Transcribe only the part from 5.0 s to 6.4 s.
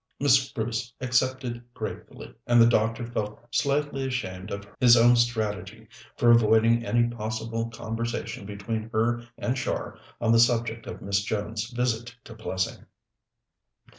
strategy for